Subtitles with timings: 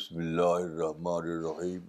[0.00, 1.80] بسم اللہ الرحمن الرحیم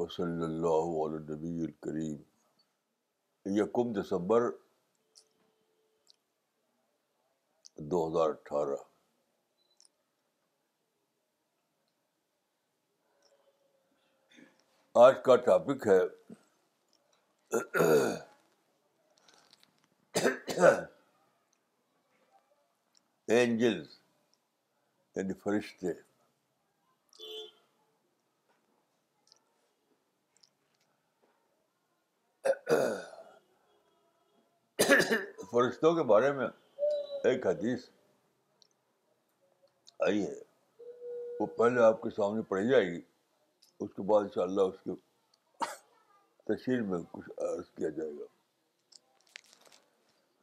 [0.00, 4.46] وصلی اللہ علیہ نبی الکریم یکم دسمبر
[7.90, 8.76] دو ہزار اٹھارہ
[15.06, 16.02] آج کا ٹاپک ہے
[23.32, 23.82] اینجل
[25.16, 25.92] یعنی فرشتے
[35.50, 36.46] فرشتوں کے بارے میں
[37.28, 37.88] ایک حدیث
[40.06, 40.34] آئی ہے
[41.40, 43.00] وہ پہلے آپ کے سامنے پڑی جائے گی
[43.82, 45.66] اس کے بعد ان شاء اللہ اس کے
[46.54, 48.24] تشہیر میں کچھ عرض کیا جائے گا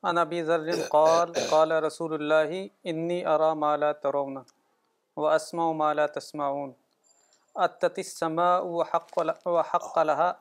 [0.10, 2.54] عن ابی ذر قال قال رسول اللہ
[2.92, 6.72] انی ارا مالا ترون و اسماؤ مالا تسماؤن
[7.66, 10.32] السماء و حق و حق علہٰ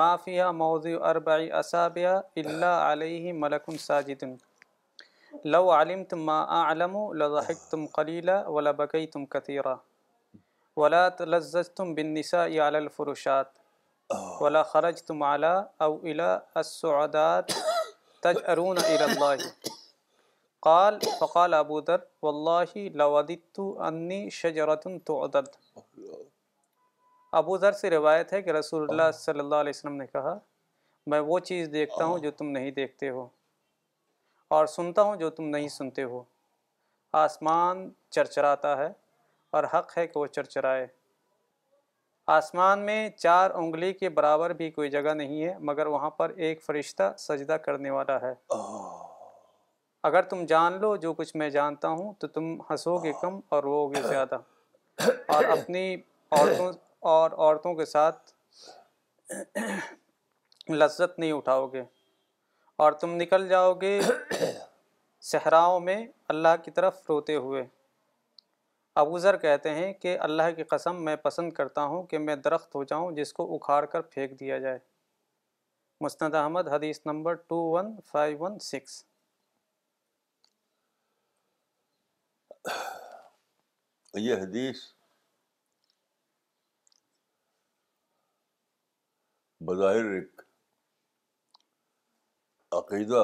[0.00, 2.12] ما فيها موضع اربع اسابیہ
[2.44, 4.22] الا علیہ ملک ساجد
[5.54, 8.36] لو علمت ما اعلم و لحق تم قلیلہ
[10.78, 13.48] ولا تلززتم بالنساء على الفرشات
[14.40, 17.65] ولا خرجتم على او الى السعدات
[18.24, 18.78] تج ارون
[20.66, 21.50] قال فقال
[21.86, 23.60] در واللہ اللّہ لودت
[24.32, 25.22] شجرت تو
[27.40, 30.36] ابو ذر سے روایت ہے کہ رسول اللہ صلی اللہ علیہ وسلم نے کہا
[31.12, 33.26] میں وہ چیز دیکھتا ہوں جو تم نہیں دیکھتے ہو
[34.56, 36.22] اور سنتا ہوں جو تم نہیں سنتے ہو
[37.22, 38.88] آسمان چرچراتا ہے
[39.56, 40.86] اور حق ہے کہ وہ چرچرائے
[42.34, 46.62] آسمان میں چار انگلی کے برابر بھی کوئی جگہ نہیں ہے مگر وہاں پر ایک
[46.64, 48.32] فرشتہ سجدہ کرنے والا ہے
[50.08, 53.62] اگر تم جان لو جو کچھ میں جانتا ہوں تو تم ہنسو گے کم اور
[53.62, 54.38] رو گے زیادہ
[55.34, 56.70] اور اپنی عورتوں
[57.12, 58.32] اور عورتوں کے ساتھ
[60.72, 61.82] لذت نہیں اٹھاؤ گے
[62.84, 63.98] اور تم نکل جاؤ گے
[65.30, 67.62] صحراؤں میں اللہ کی طرف روتے ہوئے
[69.00, 72.82] ابوذر کہتے ہیں کہ اللہ کی قسم میں پسند کرتا ہوں کہ میں درخت ہو
[72.92, 74.78] جاؤں جس کو اکھاڑ کر پھینک دیا جائے
[76.04, 78.46] مستند احمد حدیث نمبر ٹو ون فائیو
[84.24, 84.82] یہ حدیث
[89.66, 90.42] بظاہر ایک
[92.80, 93.22] عقیدہ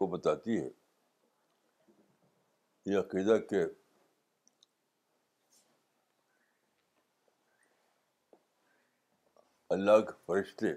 [0.00, 0.68] کو بتاتی ہے
[2.92, 3.64] یہ عقیدہ کے
[9.72, 10.70] اللہ کے فرشتے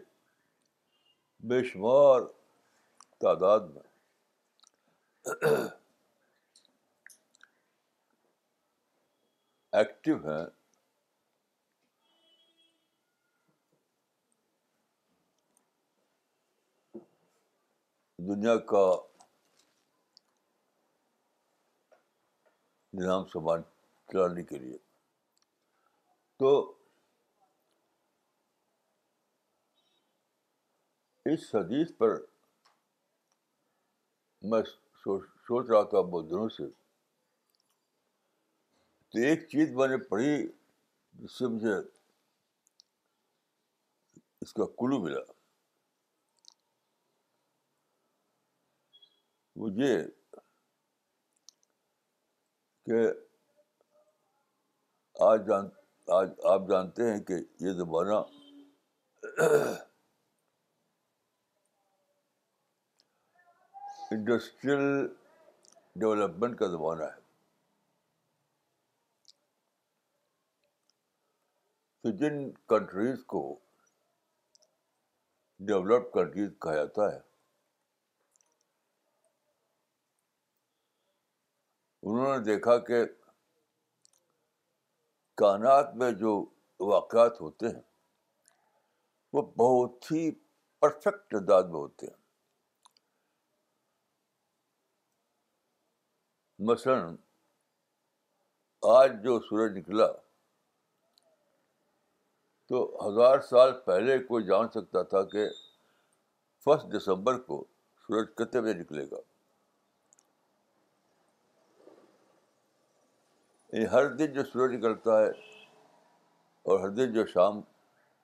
[1.48, 2.22] بے شمار
[3.22, 3.82] تعداد میں
[9.80, 10.44] ایکٹیو ہیں
[18.30, 18.86] دنیا کا
[23.02, 23.62] نظام سامان
[24.12, 24.78] چلانے کے لیے
[26.40, 26.56] تو
[31.32, 32.14] اس حدیث پر
[34.50, 34.62] میں
[35.04, 36.64] سوچ رہا تھا بہت دنوں سے
[39.12, 40.36] تو ایک چیز میں نے پڑھی
[41.22, 41.74] جس سے مجھے
[44.42, 45.20] اس کا کلو ملا
[49.60, 49.98] وہ یہ
[52.86, 53.02] کہ
[55.30, 55.70] آج جان
[56.20, 58.22] آج آپ جانتے ہیں کہ یہ زمانہ
[64.12, 64.82] انڈسٹریل
[66.00, 67.24] ڈیولپمنٹ کا زمانہ ہے
[72.02, 73.42] تو جن کنٹریز کو
[75.68, 77.18] ڈیولپ کنٹریز کہا جاتا ہے
[82.02, 83.04] انہوں نے دیکھا کہ
[85.42, 86.36] کائنات میں جو
[86.92, 87.82] واقعات ہوتے ہیں
[89.34, 90.30] وہ بہت ہی
[90.82, 92.24] پرفیکٹ انداز میں ہوتے ہیں
[96.60, 97.16] مثلاً
[98.88, 100.06] آج جو سورج نکلا
[102.70, 105.46] تو ہزار سال پہلے کوئی جان سکتا تھا کہ
[106.66, 107.64] فسٹ دسمبر کو
[108.06, 109.20] سورج کتنے بجے نکلے گا
[113.74, 115.30] یعنی ہر دن جو سورج نکلتا ہے
[116.64, 117.62] اور ہر دن جو شام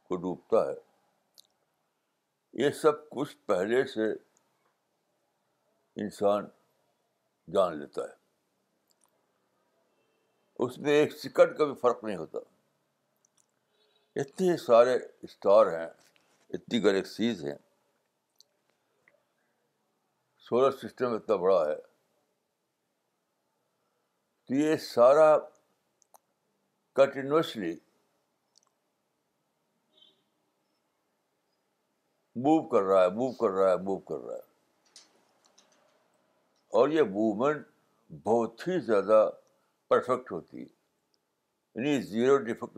[0.07, 0.75] کو ڈوبتا ہے
[2.63, 4.11] یہ سب کچھ پہلے سے
[6.03, 6.45] انسان
[7.53, 8.19] جان لیتا ہے
[10.63, 12.39] اس میں ایک سکٹ کا بھی فرق نہیں ہوتا
[14.21, 14.93] اتنے سارے
[15.27, 15.87] اسٹار ہیں
[16.57, 17.55] اتنی گلیکسیز ہیں
[20.49, 21.75] سولر سسٹم اتنا بڑا ہے
[24.45, 25.29] تو یہ سارا
[26.95, 27.73] کنٹینوسلی
[32.43, 34.49] موو کر رہا ہے موو کر رہا ہے موو کر رہا ہے
[36.79, 37.65] اور یہ موومنٹ
[38.23, 39.23] بہت ہی زیادہ
[39.91, 40.65] پرفیکٹ ہوتی ہے
[41.79, 42.77] یعنی زیرو ڈیفیکٹ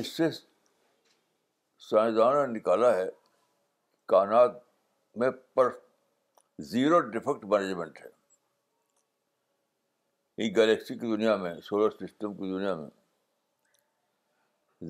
[0.00, 0.28] اس سے
[1.88, 3.06] سائنسدانوں نے نکالا ہے
[4.12, 4.58] کائنات
[5.22, 5.70] میں پر
[6.74, 8.08] زیرو ڈیفیکٹ مینجمنٹ ہے
[10.44, 12.92] یہ گلیکسی کی دنیا میں سولر سسٹم کی دنیا میں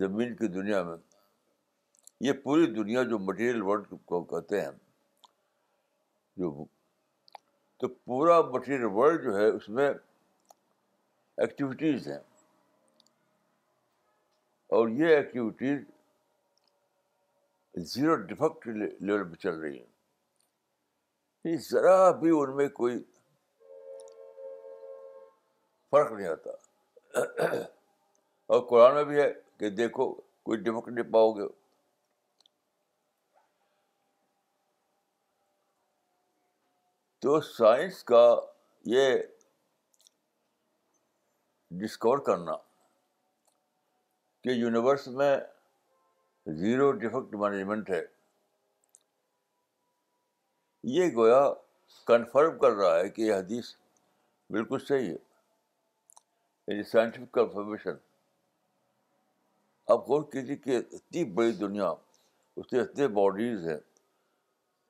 [0.05, 0.95] زمین کی دنیا میں
[2.29, 4.71] یہ پوری دنیا جو مٹیریل ورلڈ کو کہتے ہیں
[6.43, 6.53] جو
[7.81, 9.89] تو پورا مٹیریل ورلڈ جو ہے اس میں
[11.43, 12.19] ایکٹیویٹیز ہیں
[14.77, 15.83] اور یہ ایکٹیویٹیز
[17.93, 22.99] زیرو ڈیفیکٹ لیول پہ چل رہی ہیں ذرا بھی ان میں کوئی
[25.91, 26.51] فرق نہیں آتا
[28.47, 31.47] اور قرآن میں بھی ہے کہ دیکھو کوئی ڈیفیکٹ نہیں پاؤ گے
[37.23, 38.25] تو سائنس کا
[38.95, 39.17] یہ
[41.83, 42.53] ڈسکور کرنا
[44.45, 45.37] کہ یونیورس میں
[46.59, 48.01] زیرو ڈیفیکٹ مینجمنٹ ہے
[50.97, 51.41] یہ گویا
[52.07, 53.73] کنفرم کر رہا ہے کہ یہ حدیث
[54.57, 55.15] بالکل صحیح ہے
[56.67, 57.97] یعنی سائنٹیفک کنفرمیشن
[59.95, 61.91] آپ غور کیجیے کہ اتنی بڑی دنیا
[62.57, 63.79] اس کے اتنے باڈیز ہیں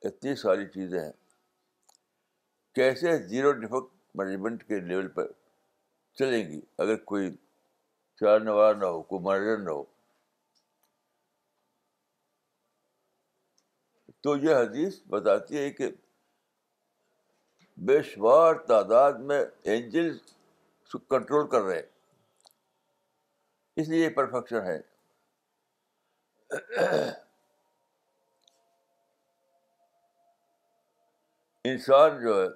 [0.09, 1.11] اتنی ساری چیزیں ہیں
[2.75, 5.21] کیسے زیرو ڈیفیکٹ مینجمنٹ کے لیول پہ
[6.19, 7.29] چلے گی اگر کوئی
[8.19, 9.83] چار نوار نہ ہو کوئی مرڈر نہ ہو
[14.23, 15.87] تو یہ حدیث بتاتی ہے کہ
[17.87, 20.15] بے شمار تعداد میں اینجل
[21.09, 21.81] کنٹرول کر رہے
[23.81, 24.75] اس لیے پرفیکشن ہے
[31.71, 32.47] انسان جو ہے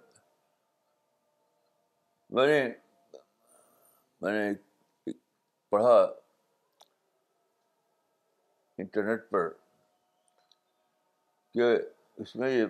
[2.36, 2.62] میں نے
[4.22, 5.12] میں نے
[5.70, 5.96] پڑھا
[8.82, 9.50] انٹرنیٹ پر
[11.54, 11.70] کہ
[12.22, 12.66] اس میں یہ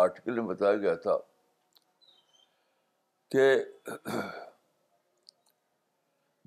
[0.00, 1.16] آرٹیکل میں بتایا گیا تھا
[3.34, 3.44] کہ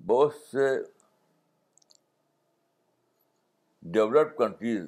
[0.06, 0.66] بہت سے
[3.92, 4.86] ڈیولپ کنٹریز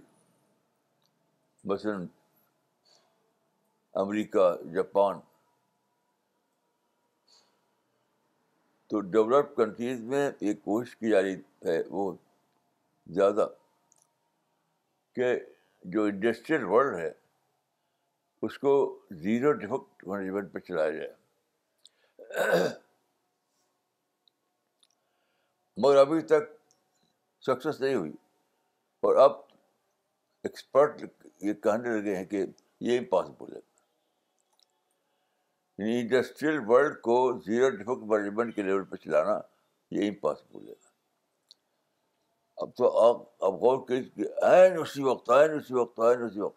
[1.73, 2.06] مثلاً
[4.03, 5.21] امریکہ جاپان
[8.90, 12.12] تو ڈیولپ کنٹریز میں یہ کوشش کی جا رہی ہے وہ
[13.17, 13.46] زیادہ
[15.14, 15.26] کہ
[15.94, 17.11] جو انڈسٹریل ورلڈ ہے
[18.46, 18.73] اس کو
[19.23, 21.14] زیرو ڈیفیکٹ مینجمنٹ پہ چلایا جائے
[25.83, 26.50] مگر ابھی تک
[27.47, 28.12] سکسیس نہیں ہوئی
[29.07, 29.37] اور اب
[30.45, 31.04] ایکسپرٹ
[31.47, 32.45] یہ کہنے لگے ہیں کہ
[32.90, 33.61] یہ امپاسبل ہے
[35.78, 37.16] یعنی انڈسٹریل ورلڈ کو
[37.47, 39.38] زیرو ڈیفک مینجمنٹ کے لیول پہ چلانا
[39.97, 40.73] یہ امپاسبل ہے
[42.62, 46.56] اب تو آپ اب غور کریے عین اسی وقت عین اسی وقت عین اسی وقت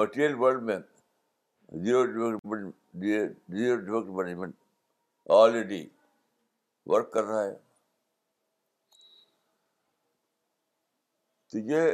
[0.00, 0.76] مٹیریل ورلڈ میں
[1.84, 4.54] zero development zero development management
[5.38, 5.84] already
[6.90, 7.54] work کر رہا ہے
[11.50, 11.90] تو یہ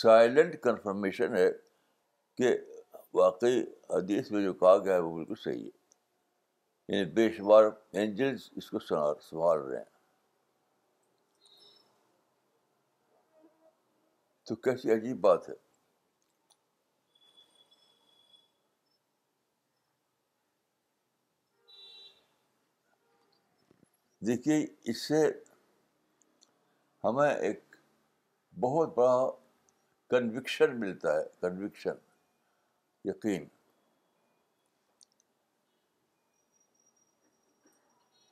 [0.00, 1.50] سائلنٹ کنفرمیشن ہے
[2.38, 2.54] کہ
[3.14, 5.70] واقعی حدیث میں جو کہا گیا ہے وہ بالکل صحیح ہے
[6.96, 7.64] یعنی بے شمار
[7.98, 9.92] اینجلس اس کو سنبھال رہے ہیں
[14.48, 15.54] تو کیسی عجیب بات ہے
[24.26, 24.58] دیکھیے
[24.90, 25.22] اس سے
[27.04, 27.76] ہمیں ایک
[28.60, 29.16] بہت بڑا
[30.10, 31.96] کنوکشن ملتا ہے کنوکشن
[33.04, 33.44] یقین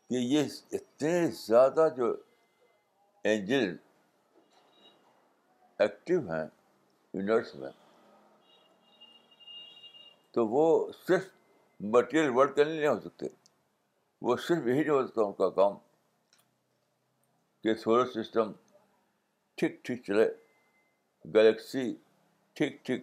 [0.09, 0.45] کہ یہ
[0.77, 2.13] اتنے زیادہ جو
[3.29, 3.75] اینجل
[5.83, 6.45] ایکٹیو ہیں
[7.15, 7.71] یونیورس میں
[10.35, 10.65] تو وہ
[11.07, 11.25] صرف
[11.95, 13.27] مٹیریل ورک کے نہیں ہو سکتے
[14.27, 15.75] وہ صرف یہی نہیں ہو سکتا ان کا کام
[17.63, 18.53] کہ سولر سسٹم
[19.57, 20.29] ٹھیک ٹھیک چلے
[21.35, 21.93] گلیکسی
[22.57, 23.03] ٹھیک ٹھیک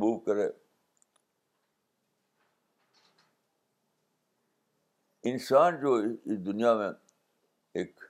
[0.00, 0.48] موو کرے
[5.30, 6.88] انسان جو اس دنیا میں
[7.80, 8.00] ایک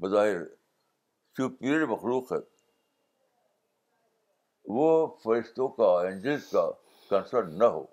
[0.00, 0.44] بظاہر
[1.38, 2.38] سپیریئر مخلوق ہے
[4.76, 4.88] وہ
[5.24, 6.70] فرشتوں کا اینجلس کا
[7.10, 7.84] کنسرن نہ ہو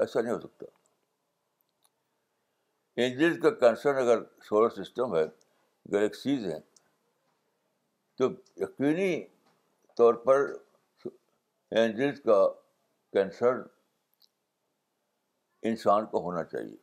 [0.00, 0.66] ایسا نہیں ہو سکتا
[3.02, 5.24] اینجلس کا کنسرن اگر سولر سسٹم ہے
[5.92, 6.58] گلیکسیز ہیں
[8.18, 8.28] تو
[8.62, 9.12] یقینی
[9.96, 10.46] طور پر
[11.80, 12.42] اینجلس کا
[13.18, 13.60] کنسرن
[15.68, 16.76] انسان کو ہونا چاہیے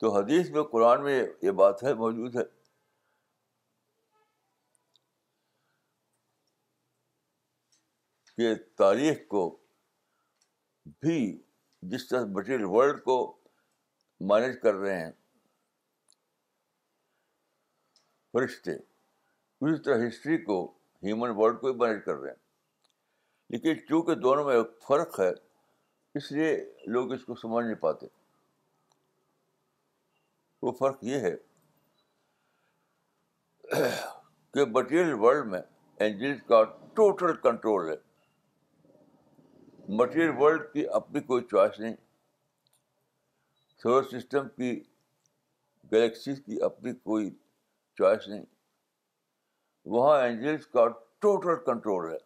[0.00, 2.42] تو حدیث میں قرآن میں یہ بات ہے موجود ہے
[8.36, 9.44] کہ تاریخ کو
[11.00, 11.18] بھی
[11.92, 13.16] جس طرح مٹیریل ورلڈ کو
[14.30, 15.10] مینج کر رہے ہیں
[18.32, 20.60] فرشتے اسی طرح ہسٹری کو
[21.04, 22.40] ہیومن ورلڈ کو ہی مینیج کر رہے ہیں
[23.52, 25.30] لیکن چونکہ دونوں میں ایک فرق ہے
[26.18, 26.56] اس لیے
[26.94, 28.06] لوگ اس کو سمجھ نہیں پاتے
[30.62, 31.34] وہ فرق یہ ہے
[34.54, 35.60] کہ مٹیریل ورلڈ میں
[36.04, 36.62] اینجلس کا
[36.94, 37.96] ٹوٹل کنٹرول ہے
[39.98, 41.94] مٹیریل ورلڈ کی اپنی کوئی چوائس نہیں
[43.82, 44.72] سولر سسٹم کی
[45.92, 47.30] گلیکسی کی اپنی کوئی
[47.98, 48.44] چوائس نہیں
[49.90, 50.86] وہاں اینجلس کا
[51.20, 52.18] ٹوٹل کنٹرول ہے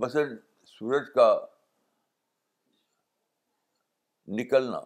[0.00, 0.12] بس
[0.78, 1.28] سورج کا
[4.38, 4.78] نکلنا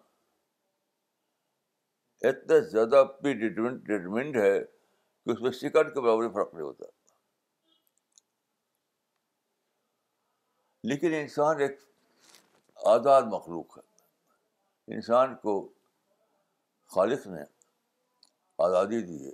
[2.28, 6.85] اتنا زیادہ ڈیٹرمنٹ ہے کہ اس میں سیکنڈ کے برابر فرق نہیں ہوتا
[10.88, 11.78] لیکن انسان ایک
[12.90, 15.56] آزاد مخلوق ہے انسان کو
[16.94, 17.42] خالق نے
[18.64, 19.30] آزادی دی ہے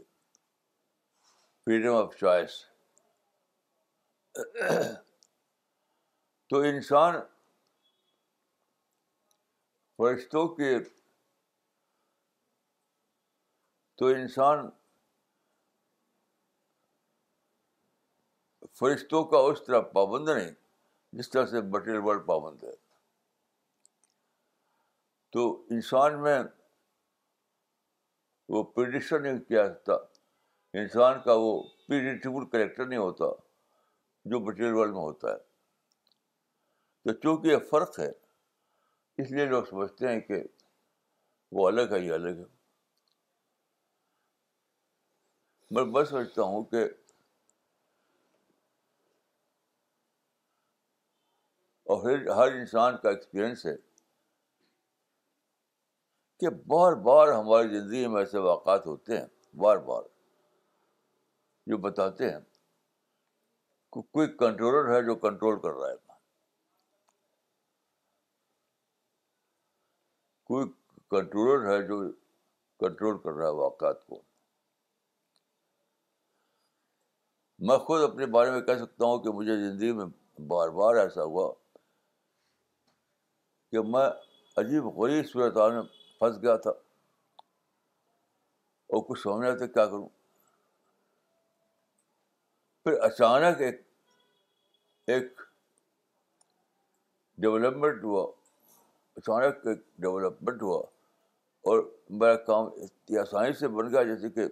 [1.64, 2.52] فریڈم آف چوائس
[6.50, 7.14] تو انسان
[9.98, 10.72] فرشتوں کے
[13.98, 14.68] تو انسان
[18.78, 20.50] فرشتوں کا اس طرح پابند نہیں
[21.18, 22.74] جس طرح سے بٹیر ورلڈ پابند ہے
[25.36, 26.38] تو انسان میں
[28.54, 29.62] وہ پریڈکشن نہیں کیا
[30.80, 31.52] انسان کا وہ
[31.88, 33.24] پریڈکٹیبل کریکٹر نہیں ہوتا
[34.30, 35.38] جو مٹیریل ورلڈ میں ہوتا ہے
[37.04, 38.10] تو چونکہ یہ فرق ہے
[39.22, 40.42] اس لیے لوگ سمجھتے ہیں کہ
[41.58, 42.44] وہ الگ ہے یہ الگ ہے
[45.74, 46.84] میں بس سمجھتا ہوں کہ
[51.94, 53.74] اور ہر انسان کا ایکسپیرئنس ہے
[56.40, 59.24] کہ بار بار ہماری زندگی میں ایسے واقعات ہوتے ہیں
[59.60, 60.02] بار بار
[61.70, 62.40] جو بتاتے ہیں
[63.92, 66.04] کہ کوئی کنٹرولر ہے جو کنٹرول کر رہا ہے
[70.50, 70.66] کوئی
[71.10, 71.98] کنٹرولر ہے جو
[72.80, 74.20] کنٹرول کر رہا ہے واقعات کو
[77.68, 80.04] میں خود اپنے بارے میں کہہ سکتا ہوں کہ مجھے زندگی میں
[80.48, 81.52] بار بار ایسا ہوا
[83.72, 84.08] کہ میں
[84.62, 85.86] عجیب غریب صورت عالم
[86.18, 86.70] پھنس گیا تھا
[88.80, 90.08] اور کچھ سمجھ رہا تھا کیا کروں
[92.84, 93.80] پھر اچانک ایک
[95.14, 95.40] ایک
[97.44, 98.22] ڈیولپمنٹ ہوا
[99.16, 100.78] اچانک ایک ڈیولپمنٹ ہوا
[101.70, 101.82] اور
[102.20, 104.46] میرا کام اتنی آسانی سے بن گیا جیسے کہ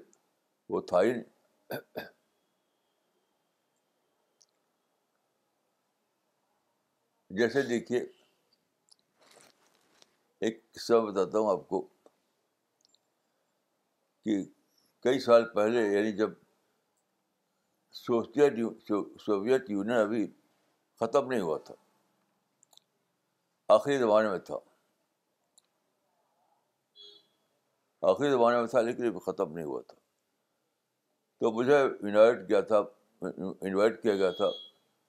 [0.74, 1.32] وہ تھا ہی نہیں
[7.38, 8.00] جیسے دیکھیے
[10.46, 11.80] ایک قصہ بتاتا ہوں آپ کو
[14.24, 14.32] کہ
[15.04, 16.30] کئی سال پہلے یعنی جب
[18.00, 18.58] سوویت
[19.26, 20.26] سوویت یونین ابھی
[21.00, 21.74] ختم نہیں ہوا تھا
[23.74, 24.58] آخری زمانے میں تھا
[28.10, 29.96] آخری زمانے میں تھا لیکن ابھی ختم نہیں ہوا تھا
[31.40, 32.82] تو مجھے انوائٹ گیا تھا
[33.24, 34.50] انوائٹ کیا گیا تھا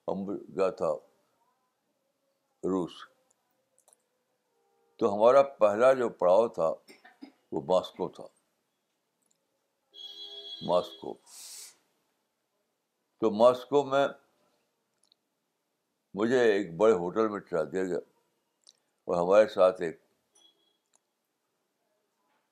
[0.08, 0.92] گیا تھا
[2.72, 2.96] روس
[4.98, 6.68] تو ہمارا پہلا جو پڑاؤ تھا
[7.52, 8.24] وہ ماسکو تھا
[10.66, 11.12] ماسکو
[13.20, 14.06] تو ماسکو میں
[16.18, 17.98] مجھے ایک بڑے ہوٹل میں چڑھا دیا گیا
[19.08, 19.82] اور ہمارے ساتھ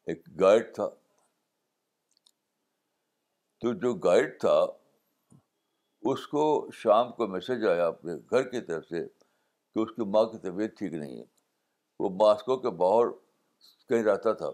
[0.06, 0.88] ایک گائیڈ تھا
[3.60, 4.58] تو جو گائیڈ تھا
[6.10, 6.42] اس کو
[6.82, 10.76] شام کو میسج آیا اپنے گھر کی طرف سے کہ اس کی ماں کی طبیعت
[10.78, 11.32] ٹھیک نہیں ہے
[12.00, 13.10] وہ ماسکو کے باہر
[13.88, 14.50] کہیں رہتا تھا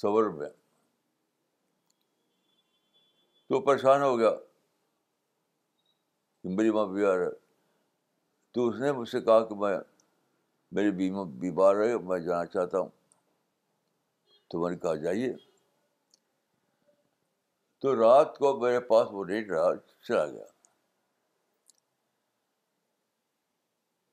[0.00, 0.48] سور میں
[3.48, 4.30] تو پریشان ہو گیا
[6.56, 7.30] میری ماں بیمار ہے
[8.54, 9.76] تو اس نے مجھ سے کہا کہ میں
[10.76, 12.88] میری بیما بیمار ہے میں جانا چاہتا ہوں
[14.50, 15.32] تو میں نے کہا جائیے
[17.82, 19.70] تو رات کو میرے پاس وہ ریٹ رہا
[20.08, 20.46] چلا گیا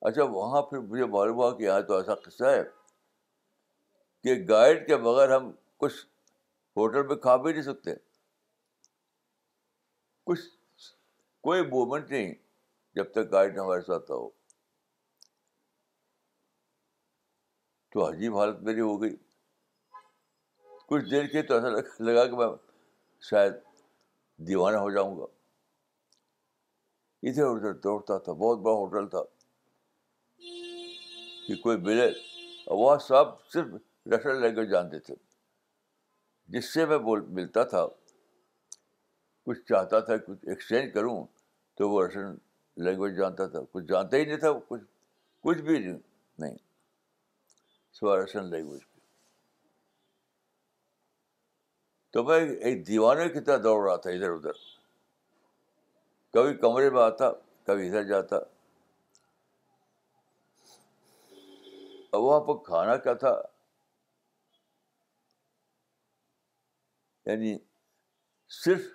[0.10, 2.62] اچھا وہاں پھر مجھے معلوم ہوا کہ یہاں تو ایسا قصہ ہے
[4.24, 5.52] کہ گائیڈ کے بغیر ہم
[5.84, 5.96] کچھ
[6.78, 7.92] ہوٹل میں کھا بھی نہیں سکتے
[10.32, 10.84] کچھ
[11.48, 12.34] کوئی موومنٹ نہیں
[13.00, 14.28] جب تک گائیڈ ہمارے ساتھ ہو
[17.94, 19.16] تو عجیب حالت میری ہو گئی
[20.90, 21.70] کچھ دیر کے تو ایسا
[22.10, 22.48] لگا کہ میں
[23.32, 23.54] شاید
[24.48, 25.26] دیوانہ ہو جاؤں گا
[27.30, 29.24] ادھر ادھر دوڑتا تھا بہت بڑا ہوٹل تھا
[31.50, 32.08] کہ کوئی ملے
[32.80, 33.68] وہ سب صرف
[34.14, 35.14] رشن لینگویج جانتے تھے
[36.54, 37.86] جس سے میں بول ملتا تھا
[39.46, 41.16] کچھ چاہتا تھا کچھ ایکسچینج کروں
[41.78, 42.36] تو وہ رشین
[42.86, 44.84] لینگویج جانتا تھا کچھ جانتا ہی نہیں تھا کچھ
[45.48, 46.56] کچھ بھی نہیں
[48.00, 48.82] سوا رشن لینگویج
[52.14, 54.62] تو میں ایک دیوانے کی طرح دوڑ رہا تھا ادھر ادھر
[56.34, 57.32] کبھی کمرے میں آتا
[57.68, 58.38] کبھی ادھر جاتا
[62.16, 63.34] اب وہاں پر کھانا کیا تھا
[67.30, 67.58] یعنی
[68.64, 68.86] صرف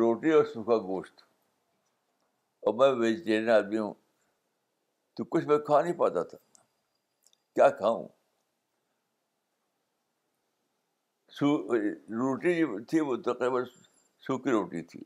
[0.00, 1.22] روٹی اور سوکھا گوشت
[2.66, 3.92] اور میں ویجیٹیرین آدمی ہوں
[5.16, 6.38] تو کچھ میں کھا نہیں پاتا تھا
[7.54, 8.06] کیا کھاؤں
[11.52, 13.64] روٹی جو تھی وہ تقریباً
[14.26, 15.00] سوکھی روٹی تھی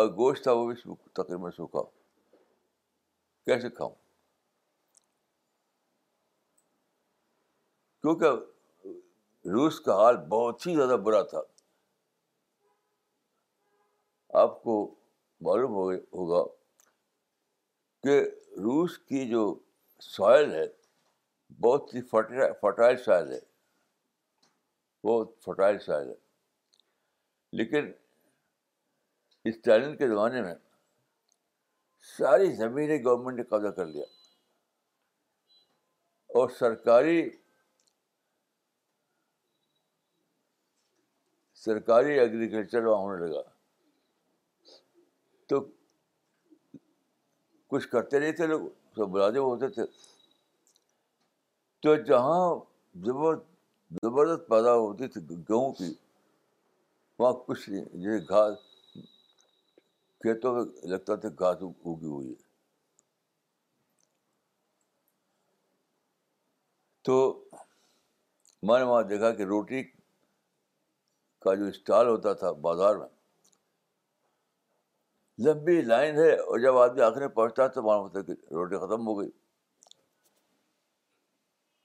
[0.00, 1.82] اور گوشت تھا وہ بھی تقریباً سوکھا
[3.46, 3.94] کیسے کھاؤں
[8.04, 11.40] کیونکہ روس کا حال بہت ہی زیادہ برا تھا
[14.40, 14.74] آپ کو
[15.46, 16.42] معلوم ہوگا
[18.02, 18.18] کہ
[18.64, 19.40] روس کی جو
[20.08, 20.64] سوائل ہے
[21.66, 23.38] بہت ہی فرٹائل سوائل ہے
[25.08, 26.14] بہت فرٹائل سوائل ہے
[27.60, 27.90] لیکن
[29.52, 30.54] اسٹالن کے زمانے میں
[32.16, 34.04] ساری زمینیں گورنمنٹ نے قبضہ کر لیا
[36.38, 37.20] اور سرکاری
[41.64, 43.42] سرکاری ایگریکلچر وہاں ہونے لگا
[45.48, 45.60] تو
[47.70, 49.82] کچھ کرتے نہیں تھے لوگ سب ہوتے تھے
[51.82, 52.40] تو جہاں
[53.06, 53.36] زبر
[54.02, 55.92] زبردست پیدا ہوتی تھی گیہوں کی
[57.18, 58.56] وہاں کچھ نہیں جیسے گھاس
[60.22, 62.42] کھیتوں میں لگتا تھا گھاس اگی ہوئی ہے
[67.08, 67.16] تو
[68.68, 69.82] میں نے وہاں دیکھا کہ روٹی
[71.44, 73.08] کا جو اسٹال ہوتا تھا بازار میں
[75.46, 79.06] لمبی لائن ہے اور جب آدمی آخر میں پہنچتا تو ہوتا ہے کہ روٹی ختم
[79.08, 79.30] ہو گئی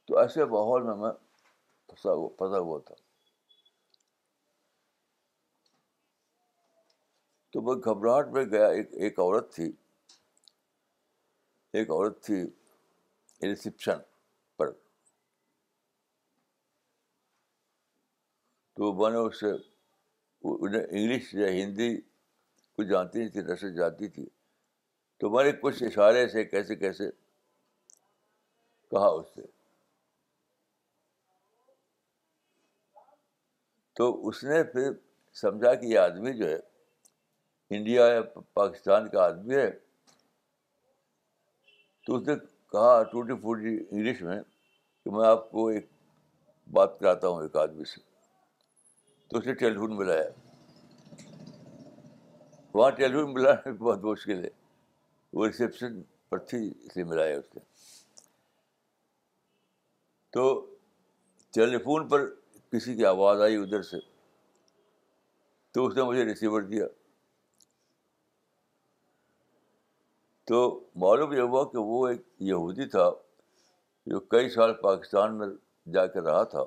[0.08, 1.12] تو ایسے ماحول میں میں
[1.88, 2.96] پھنسا ہوا پھنسا ہوا تھا
[7.54, 9.72] تو میں گھبراہٹ میں گیا ایک ایک عورت تھی
[11.80, 12.44] ایک عورت تھی
[13.44, 14.08] ریسپشن
[18.80, 19.50] تو میں نے اس سے
[20.42, 24.26] انہیں انگلش یا ہندی کو جانتی نہیں تھی نسل جانتی تھی
[25.20, 27.10] تو میں نے کچھ اشارے سے کیسے کیسے
[28.92, 29.42] کہا اس سے
[33.98, 34.92] تو اس نے پھر
[35.42, 36.60] سمجھا کہ یہ آدمی جو ہے
[37.78, 38.22] انڈیا یا
[38.54, 39.70] پاکستان کا آدمی ہے
[42.06, 42.36] تو اس نے
[42.72, 44.42] کہا ٹوٹی پھوٹی انگلش میں
[45.04, 45.90] کہ میں آپ کو ایک
[46.80, 48.08] بات کراتا ہوں ایک آدمی سے
[49.30, 50.30] تو اس نے ٹیلیفون ملایا
[52.74, 54.50] وہاں ٹیلیفون ملانا بہت مشکل ہے
[55.38, 57.60] وہ ریسیپشن پر تھی اس لیے ملایا اس نے
[60.34, 60.46] تو
[61.58, 62.26] ٹیلیفون پر
[62.72, 63.98] کسی کی آواز آئی ادھر سے
[65.74, 66.86] تو اس نے مجھے ریسیور دیا
[70.48, 70.64] تو
[71.06, 73.10] معلوم یہ ہوا کہ وہ ایک یہودی تھا
[74.12, 75.48] جو کئی سال پاکستان میں
[75.94, 76.64] جا کے رہا تھا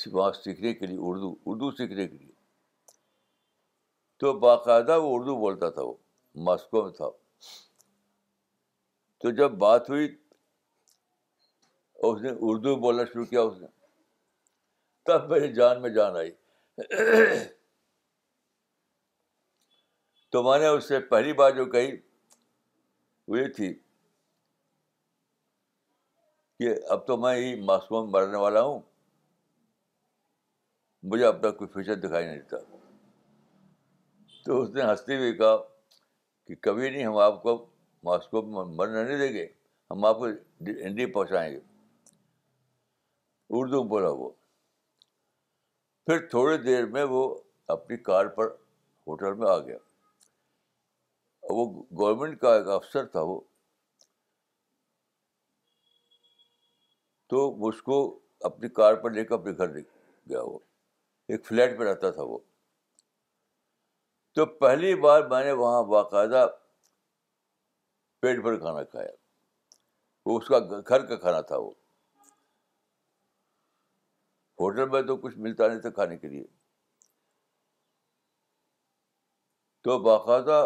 [0.00, 2.30] سیکھنے کے لیے اردو اردو سیکھنے کے لیے
[4.20, 5.92] تو باقاعدہ وہ اردو بولتا تھا وہ
[6.44, 7.08] ماسکو میں تھا
[9.22, 10.06] تو جب بات ہوئی
[12.08, 13.66] اس نے اردو بولنا شروع کیا اس نے
[15.06, 16.30] تب میری جان میں جان آئی
[20.32, 21.94] تو میں نے اس سے پہلی بار جو کہی
[23.28, 23.72] وہ یہ تھی
[26.58, 28.80] کہ اب تو میں ہی ماسکو میں مرنے والا ہوں
[31.10, 32.56] مجھے اپنا کوئی فیوچر دکھائی نہیں دیتا
[34.44, 35.56] تو اس نے ہنستے ہوئے کہا
[36.46, 37.54] کہ کبھی نہیں ہم آپ کو
[38.04, 39.46] ماسکو میں مرنا نہیں دیں گے
[39.90, 41.58] ہم آپ کو انڈیا پہنچائیں گے
[43.60, 44.28] اردو بولا وہ
[46.06, 47.22] پھر تھوڑی دیر میں وہ
[47.74, 48.48] اپنی کار پر
[49.06, 49.76] ہوٹل میں آ گیا
[51.56, 51.66] وہ
[51.98, 53.40] گورنمنٹ کا ایک افسر تھا وہ
[57.30, 57.96] تو اس کو
[58.50, 59.88] اپنی کار پر لے کر اپنے دکھ
[60.28, 60.58] گیا وہ
[61.28, 62.38] ایک فلیٹ پہ رہتا تھا وہ
[64.34, 66.46] تو پہلی بار میں نے وہاں باقاعدہ
[68.20, 69.10] پیٹ پر کھانا کھایا
[70.26, 70.58] وہ اس کا
[70.88, 71.70] گھر کا کھانا تھا وہ
[74.60, 76.44] ہوٹل میں تو کچھ ملتا نہیں تھا کھانے کے لیے
[79.84, 80.58] تو باقاعدہ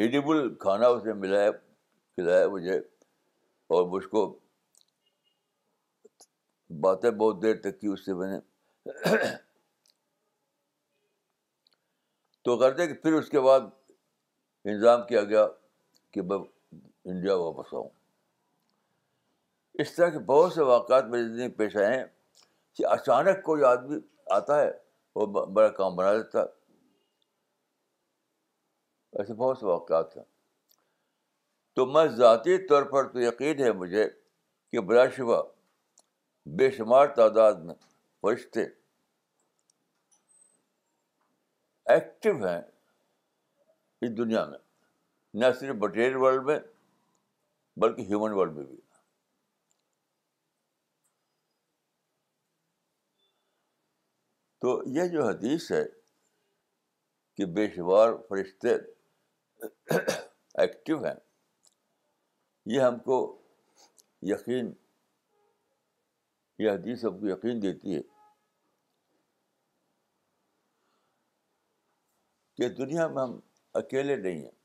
[0.00, 2.76] ایڈیبل کھانا اس نے ملایا کھلایا مجھے
[3.76, 4.26] اور مجھ کو
[6.80, 8.38] باتیں بہت دیر تک کی اس سے میں نے
[12.44, 13.60] تو کرتے کہ پھر اس کے بعد
[14.64, 15.46] انتظام کیا گیا
[16.12, 16.38] کہ میں
[17.12, 17.88] انڈیا واپس آؤں
[19.82, 22.04] اس طرح کے بہت سے واقعات میری زندگی میں پیش آئے ہیں
[22.76, 23.98] کہ اچانک کوئی آدمی
[24.36, 24.70] آتا ہے
[25.14, 26.46] وہ بڑا کام بنا دیتا ہے
[29.20, 30.24] ایسے بہت سے واقعات ہیں
[31.76, 34.08] تو میں ذاتی طور پر تو یقین ہے مجھے
[34.72, 35.42] کہ بلا شبہ
[36.56, 37.74] بے شمار تعداد میں
[38.22, 38.62] فرشتے
[41.92, 42.60] ایکٹیو ہیں
[44.06, 44.58] اس دنیا میں
[45.40, 46.58] نہ صرف بٹیر ورلڈ میں
[47.84, 48.76] بلکہ ہیومن ورلڈ میں بھی
[54.60, 55.84] تو یہ جو حدیث ہے
[57.36, 58.74] کہ بے شمار فرشتے
[60.62, 61.14] ایکٹیو ہیں
[62.74, 63.20] یہ ہم کو
[64.34, 64.72] یقین
[66.58, 68.00] یہ حدیث ہم کو یقین دیتی ہے
[72.56, 73.38] کہ دنیا میں ہم
[73.80, 74.56] اکیلے نہیں ہیں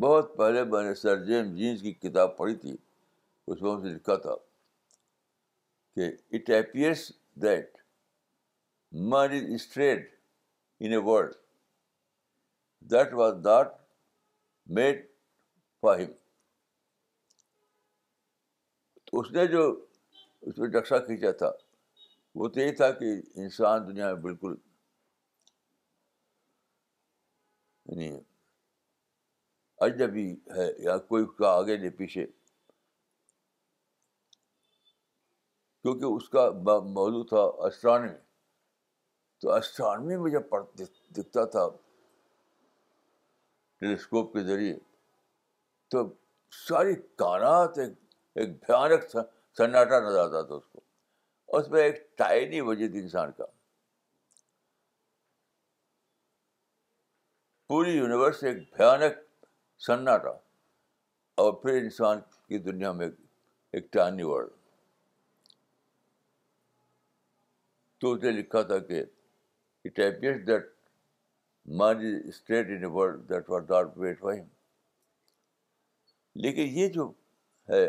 [0.00, 2.76] بہت پہلے میں نے سر جیم جینس کی کتاب پڑھی تھی
[3.50, 4.34] اس میں سے لکھا تھا
[5.94, 7.10] کہ it appears
[7.42, 7.76] that
[9.12, 10.06] man is stranded
[10.84, 11.32] in a world
[12.90, 13.74] that was not
[14.76, 15.04] made
[15.80, 16.17] for ہم
[19.18, 19.60] اس نے جو
[20.46, 21.50] اس پہ نقشہ کھینچا تھا
[22.40, 23.10] وہ تو یہ تھا کہ
[23.42, 24.54] انسان دنیا میں بالکل
[27.86, 28.10] یعنی
[29.86, 30.26] اجنبی
[30.56, 32.26] ہے یا کوئی اس کا آگے نہیں پیچھے
[35.82, 36.48] کیونکہ اس کا
[36.98, 38.14] موضوع تھا اسٹرانمی
[39.40, 40.64] تو اسٹرانمی میں جب پڑھ
[41.16, 41.68] دکھتا تھا
[43.80, 44.76] ٹیلیسکوپ کے ذریعے
[45.92, 46.08] تو
[46.68, 47.98] ساری کائنات ایک
[48.38, 49.04] ایک بھیانک
[49.56, 53.44] سناٹا نظر آتا تھا اس کو اس میں ایک ٹائنی وجود انسان کا
[57.72, 59.16] پوری یونیورس ایک بھیانک
[59.86, 60.30] سناٹا
[61.44, 63.08] اور پھر انسان کی دنیا میں
[63.72, 64.56] ایک ٹائنی ورلڈ
[68.00, 69.02] تو اسے لکھا تھا کہ
[69.84, 70.70] it appears that
[71.82, 74.40] mind is state in world that وار دار ویٹ فائی
[76.44, 77.10] لیکن یہ جو
[77.74, 77.88] ہے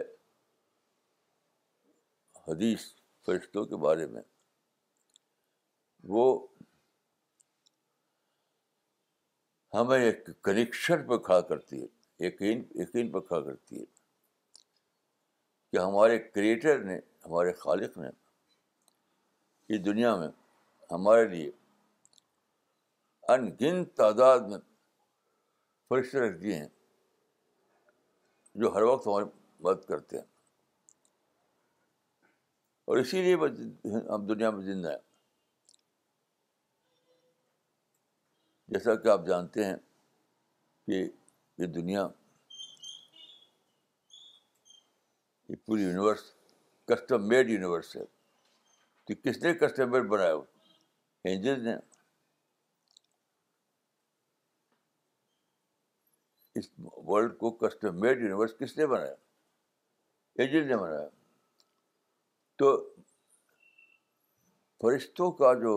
[2.50, 2.84] حدیث
[3.26, 4.22] فرشتوں کے بارے میں
[6.14, 6.24] وہ
[9.74, 13.86] ہمیں ایک کنیکشن پہ کھڑا کرتی ہے یقین یقین پہ کھڑا کرتی ہے
[15.72, 18.10] کہ ہمارے کریٹر نے ہمارے خالق نے
[19.74, 20.30] اس دنیا میں
[20.92, 21.52] ہمارے لیے
[23.34, 24.58] ان گن تعداد میں
[25.90, 26.68] فرشتے رکھ دیے ہیں
[28.62, 29.26] جو ہر وقت ہماری
[29.68, 30.26] مدد کرتے ہیں
[32.89, 33.36] اور اسی لیے
[34.08, 35.71] ہم دنیا میں زندہ ہیں
[38.73, 39.75] جیسا کہ آپ جانتے ہیں
[40.86, 41.02] کہ
[41.62, 42.08] یہ دنیا
[45.49, 46.23] یہ پوری یونیورس
[46.91, 48.06] کسٹم میڈ یونیورس ہے
[49.08, 50.41] تو کس نے کسٹم میڈ بنایا ہو
[51.30, 51.75] اینجنس نے
[56.60, 56.69] اس
[57.08, 59.13] ورلڈ کو کسٹم میڈ یونیورس کس نے بنایا
[60.41, 61.08] ایجنٹ نے بنایا
[62.60, 62.69] تو
[64.82, 65.74] فرشتوں کا جو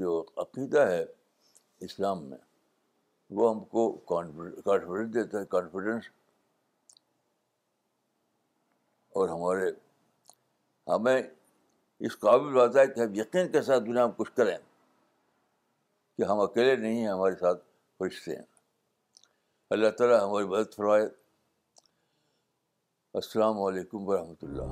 [0.00, 0.10] جو
[0.44, 1.02] عقیدہ ہے
[1.86, 2.38] اسلام میں
[3.38, 6.04] وہ ہم کو کانفیڈنس دیتا ہے کانفیڈنس
[9.18, 9.70] اور ہمارے
[10.94, 11.20] ہمیں
[12.06, 14.56] اس قابل لاتا ہے کہ ہم یقین کے ساتھ دنیا میں کچھ کریں
[16.16, 17.62] کہ ہم اکیلے نہیں ہیں ہمارے ساتھ
[17.98, 18.44] فرشتے ہیں
[19.76, 21.06] اللہ تعالیٰ ہماری مدد فرمائے
[23.18, 24.70] السلام علیکم ورحمۃ اللہ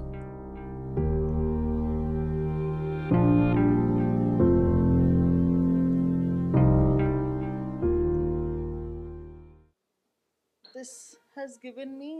[10.73, 10.91] this
[11.37, 12.13] has given me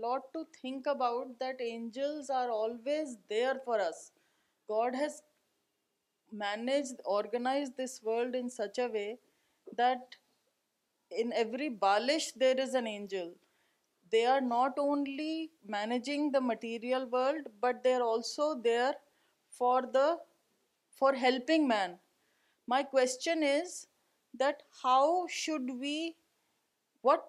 [0.00, 4.08] lot to think about that angels are always there for us
[4.76, 5.20] God has
[6.46, 9.12] manage organize this world in such a way
[9.78, 10.14] that
[11.20, 13.32] in every بالش there is an angel
[14.12, 15.46] they are not only
[15.76, 18.90] managing the material world but they are also there
[19.58, 20.06] for the
[20.98, 21.94] for helping man
[22.68, 23.84] my question is
[24.40, 26.10] that how should we
[27.04, 27.24] what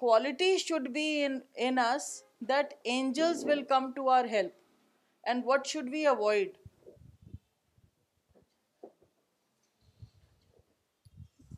[0.00, 2.10] quality should be in us
[2.48, 4.56] that angels will come to our help
[5.28, 6.56] and what should be avoid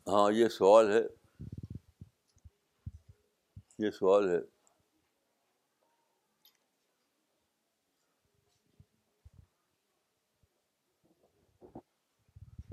[0.09, 1.03] ہاں یہ سوال ہے
[3.83, 4.39] یہ سوال ہے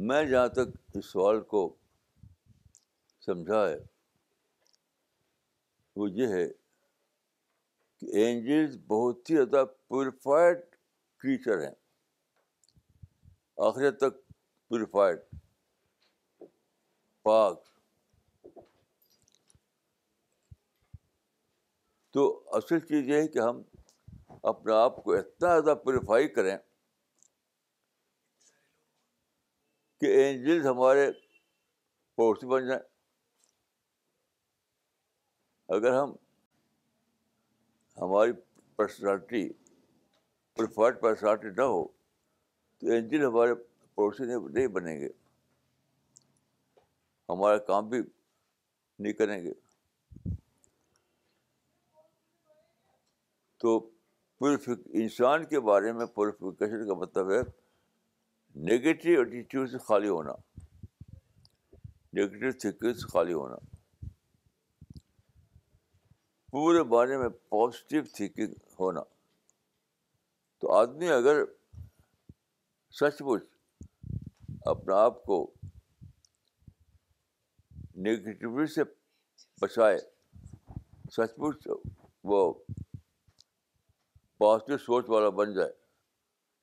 [0.07, 1.61] میں جہاں تک اس سوال کو
[3.25, 3.77] سمجھا ہے
[5.99, 6.45] وہ یہ ہے
[7.99, 11.73] کہ اینجلس بہت ہی زیادہ پیوریفائڈ کریچر ہیں
[13.69, 14.19] آخر تک
[14.69, 15.19] پیوریفائڈ
[17.29, 17.65] پاک
[22.17, 22.23] تو
[22.57, 23.61] اصل چیز یہ ہے کہ ہم
[24.51, 26.55] اپنے آپ کو اتنا زیادہ پیوریفائی کریں
[30.01, 31.05] کہ اینجلز ہمارے
[32.17, 32.81] پڑوسی بن جائیں
[35.77, 36.13] اگر ہم
[38.01, 38.31] ہماری
[38.75, 39.47] پرسنالٹی
[40.57, 43.53] پریفرڈ پرسنالٹی نہ ہو تو اینجل ہمارے
[43.95, 45.09] پڑوسی نہیں بنیں گے
[47.29, 48.01] ہمارا کام بھی
[48.99, 49.53] نہیں کریں گے
[53.61, 53.79] تو
[54.39, 57.39] پروفک انسان کے بارے میں پروفکیشن کا مطلب ہے
[58.71, 60.33] نگیٹو ایٹیٹیوڈ سے خالی ہونا
[62.17, 63.55] نگیٹو تھنکنگ سے خالی ہونا
[66.51, 69.01] پورے بارے میں پازیٹیو تھنکنگ ہونا
[70.61, 71.43] تو آدمی اگر
[72.99, 73.43] سچ مچ
[74.75, 75.41] اپنا آپ کو
[78.07, 78.83] نگیٹیوٹی سے
[79.61, 79.97] بچائے
[81.15, 81.67] سچ مچ
[82.31, 82.51] وہ
[84.39, 85.71] پازیٹیو سوچ والا بن جائے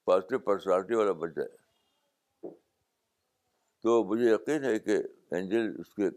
[0.07, 1.49] پازیٹیو پرسنالٹی والا بن جائے
[3.83, 4.97] تو مجھے یقین ہے کہ
[5.37, 6.11] اینجل اس کے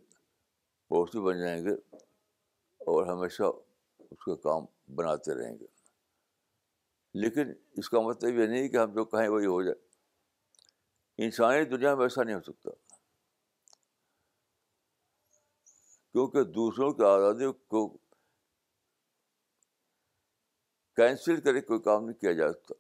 [0.90, 1.74] پوسٹو بن جائیں گے
[2.94, 3.44] اور ہمیشہ
[4.12, 4.66] اس کے کام
[4.96, 5.66] بناتے رہیں گے
[7.22, 11.94] لیکن اس کا مطلب یہ نہیں کہ ہم جو کہیں وہی ہو جائے انسانی دنیا
[11.96, 12.72] میں ایسا نہیں ہو سکتا
[16.12, 17.86] کیونکہ دوسروں کی آزادی کو
[20.98, 22.74] کینسل کر کے کوئی کام نہیں کیا جا سکتا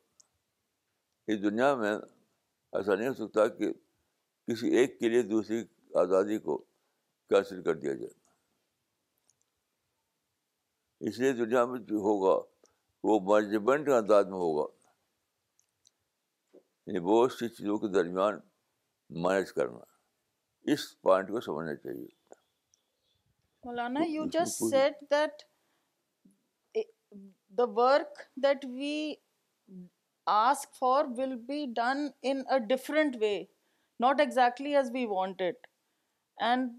[1.31, 3.71] اس دنیا میں ایسا نہیں ہو سکتا کہ
[4.47, 5.63] کسی ایک کے لیے دوسری
[6.03, 6.57] آزادی کو
[7.31, 8.13] کینسل کر دیا جائے
[11.09, 12.35] اس لیے دنیا میں جو ہوگا
[13.09, 14.65] وہ مینجمنٹ کے انداز میں ہوگا
[16.85, 18.39] یعنی بہت سی چیزوں کے درمیان
[19.27, 19.83] مینج کرنا
[20.73, 22.07] اس پوائنٹ کو سمجھنا چاہیے
[23.65, 25.43] مولانا you just set that
[27.57, 29.17] the work that we
[30.27, 33.49] ask for will be done in a different way,
[33.99, 35.67] not exactly as we want it.
[36.39, 36.69] And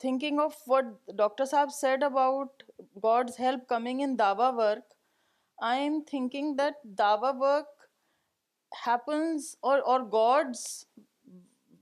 [0.00, 1.44] thinking of what Dr.
[1.44, 2.62] Saab said about
[3.02, 4.84] God's help coming in dawa work,
[5.60, 7.66] I am thinking that dawa work
[8.84, 10.86] happens, or God's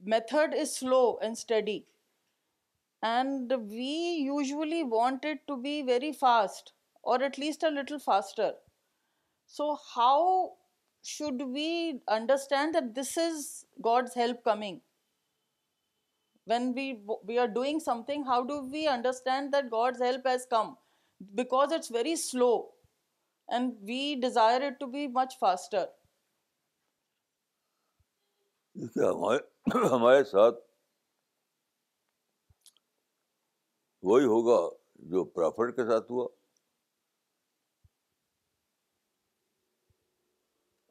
[0.02, 1.84] method is slow and steady.
[3.02, 6.64] And we usually want it to be very fast.
[7.10, 8.56] اور at least a little faster faster
[9.56, 10.46] so how how
[11.08, 14.28] should we we we we we understand understand that that this is God's God's help
[14.36, 14.78] help coming
[16.50, 18.60] when are doing something do
[20.00, 20.72] has come
[21.36, 22.52] because it's very slow
[23.52, 23.74] and
[24.22, 25.36] desire it to be much
[28.96, 30.60] ہمارے ہمارے ساتھ
[34.08, 34.58] وہی ہوگا
[35.12, 36.26] جو profit کے ساتھ ہوا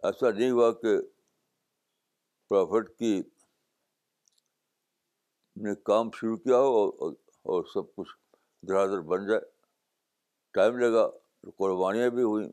[0.08, 0.92] ایسا نہیں ہوا کہ
[2.50, 3.10] پروفٹ کی
[5.64, 6.84] نے کام شروع کیا ہو
[7.52, 8.14] اور سب کچھ
[8.68, 9.40] درادر بن جائے
[10.58, 11.08] ٹائم لگا
[11.58, 12.48] قربانیاں بھی ہوئیں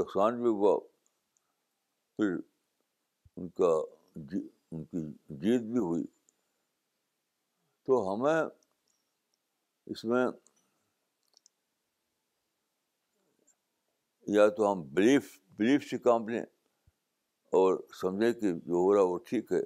[0.00, 0.78] نقصان بھی ہوا
[2.16, 2.34] پھر
[3.36, 3.72] ان کا
[4.32, 5.06] جی- ان کی
[5.46, 6.04] جیت بھی ہوئی
[7.86, 8.42] تو ہمیں
[9.92, 10.26] اس میں
[14.38, 16.42] یا تو ہم بلیف بلیف سے کام لیں
[17.58, 19.60] اور سمجھیں کہ جو ہو رہا وہ ٹھیک ہے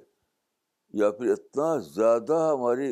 [0.99, 2.91] یا پھر اتنا زیادہ ہماری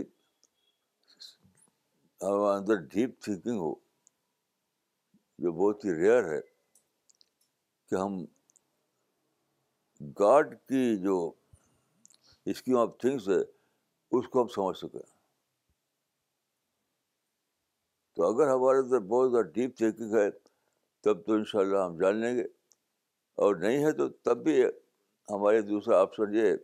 [2.21, 3.73] ہمارے اندر ڈیپ تھنکنگ ہو
[5.43, 6.39] جو بہت ہی ریئر ہے
[7.89, 8.23] کہ ہم
[10.19, 11.15] گاڈ کی جو
[12.51, 13.39] اسکیم آف تھنگس ہے
[14.17, 14.99] اس کو ہم سمجھ سکیں
[18.15, 20.29] تو اگر ہمارے اندر بہت زیادہ ڈیپ تھنکنگ ہے
[21.03, 22.43] تب تو ان شاء اللہ ہم جان لیں گے
[23.45, 24.53] اور نہیں ہے تو تب بھی
[25.29, 26.55] ہمارے دوسرا آپشن یہ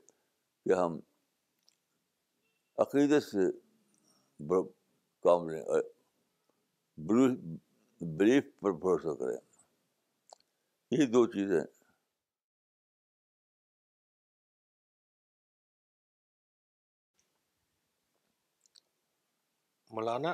[0.66, 0.98] کہ ہم
[2.86, 3.46] عقیدت سے
[5.28, 5.62] کام لیں
[8.20, 9.38] بریف پر بھروسہ کریں
[11.00, 11.60] یہ دو چیزیں
[19.90, 20.32] مولانا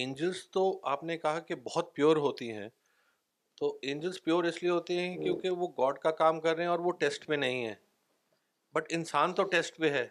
[0.00, 2.68] اینجلس تو آپ نے کہا کہ بہت پیور ہوتی ہیں
[3.60, 6.70] تو اینجلس پیور اس لیے ہوتے ہیں کیونکہ وہ گاڈ کا کام کر رہے ہیں
[6.70, 7.74] اور وہ ٹیسٹ پہ نہیں ہے
[8.74, 10.06] بٹ انسان تو ٹیسٹ پہ ہے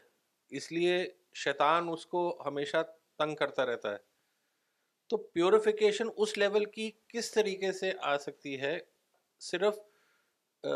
[0.59, 0.97] اس لیے
[1.43, 2.77] شیطان اس کو ہمیشہ
[3.19, 3.97] تنگ کرتا رہتا ہے
[5.09, 8.77] تو پیوریفیکیشن اس لیول کی کس طریقے سے آ سکتی ہے
[9.49, 9.79] صرف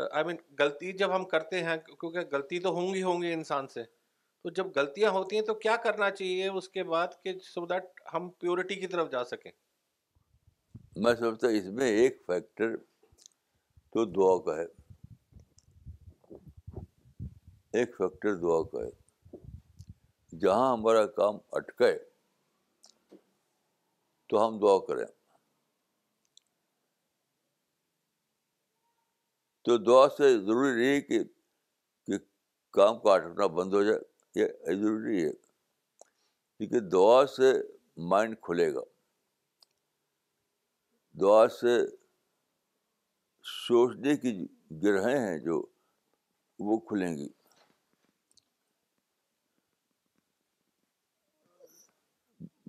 [0.00, 3.68] آئی مین غلطی جب ہم کرتے ہیں کیونکہ غلطی تو ہوں گی ہوں گی انسان
[3.74, 3.82] سے
[4.42, 8.00] تو جب غلطیاں ہوتی ہیں تو کیا کرنا چاہیے اس کے بعد کہ سو دیٹ
[8.14, 9.50] ہم پیورٹی کی طرف جا سکیں
[11.02, 12.76] میں سمجھتا اس میں ایک فیکٹر
[13.92, 14.64] تو دعا کا ہے
[17.78, 19.36] ایک فیکٹر دعا کا ہے
[20.40, 21.92] جہاں ہمارا کام اٹکے
[24.30, 25.04] تو ہم دعا کریں
[29.64, 32.18] تو دعا سے ضروری نہیں کہ
[32.78, 35.30] کام کا اٹکنا بند ہو جائے یہ ضروری ہے
[36.58, 37.52] کیونکہ دعا سے
[38.10, 38.92] مائنڈ کھلے گا
[41.20, 41.74] دعا سے
[43.66, 44.32] سوچنے کی
[44.82, 45.60] گرہیں ہیں جو
[46.68, 47.28] وہ کھلیں گی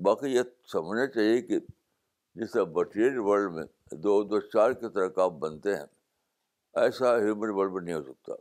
[0.06, 1.60] باقی یہ سمجھنا چاہیے کہ
[2.40, 3.64] جس طرح مٹیریل ورلڈ میں
[4.04, 5.86] دو دو چار کے طرح کام بنتے ہیں
[6.84, 8.34] ایسا ہیومن ورلڈ میں نہیں ہو سکتا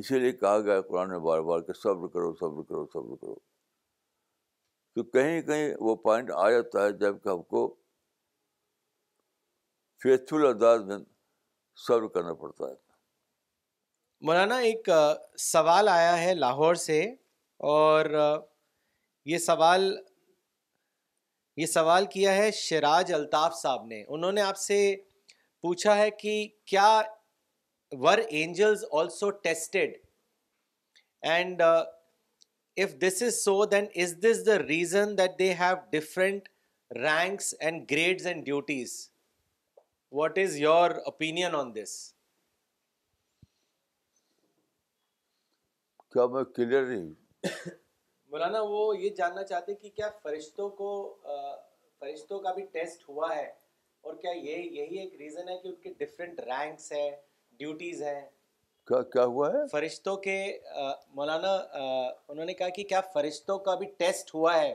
[0.00, 3.34] اسی لیے کہا گیا قرآن میں بار بار کہ صبر کرو صبر کرو صبر کرو
[4.94, 7.68] تو کہیں کہیں وہ پوائنٹ آ جاتا ہے جب کہ ہم کو
[10.04, 10.96] انداز میں
[11.86, 12.74] سرو کرنا پڑتا ہے
[14.26, 14.88] مولانا ایک
[15.50, 17.02] سوال آیا ہے لاہور سے
[17.70, 18.06] اور
[19.26, 19.94] یہ سوال
[21.56, 24.78] یہ سوال کیا ہے شراج الطاف صاحب نے انہوں نے آپ سے
[25.62, 26.36] پوچھا ہے کہ
[26.70, 26.90] کیا
[28.02, 29.96] were angels also tested
[31.32, 36.48] and if this is so then is this the reason that they have different
[37.02, 38.96] ranks and grades and duties
[40.18, 41.92] what is your opinion on this
[46.12, 47.12] کیا میں کلیئر نہیں
[48.30, 50.88] مولانا وہ یہ جاننا چاہتے کہ کیا فرشتوں کو
[52.00, 53.46] فرشتوں کا بھی ٹیسٹ ہوا ہے
[54.00, 57.10] اور کیا یہ یہی ایک ریزن ہے کہ ان کے ڈفرینٹ رینکس ہیں
[57.58, 58.20] ڈیوٹیز ہیں
[58.88, 60.38] کیا کیا ہوا ہے فرشتوں کے
[61.20, 64.74] مولانا انہوں نے کہا کہ کیا فرشتوں کا بھی ٹیسٹ ہوا ہے